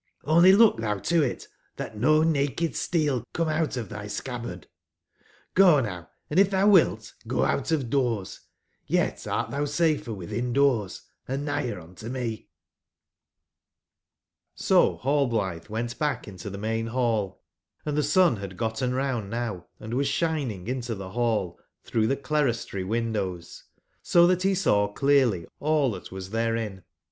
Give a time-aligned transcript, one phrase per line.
[0.23, 4.65] Only look thou to it that nonahcd steel come outof thy scabbard
[5.55, 8.39] j(^6o now, and if thou wilt, go out of doors;
[8.87, 12.49] yet art thou safer within doors and nigher unto me/*
[14.71, 19.67] O Rallblithe went bach into the main hall, & the sun had gotten round now,
[19.75, 23.65] & was shining into the hall, through the clerestory windows,
[24.01, 26.81] so that he saw clearly all that was therein.